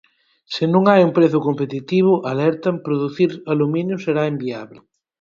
Se 0.53 0.63
non 0.73 0.83
hai 0.89 1.01
un 1.07 1.15
prezo 1.17 1.39
competitivo, 1.47 2.11
alertan, 2.31 2.75
producir 2.85 3.29
aluminio 3.53 3.95
será 4.05 4.23
inviable. 4.33 4.79